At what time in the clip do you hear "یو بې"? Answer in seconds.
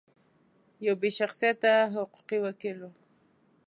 0.85-1.09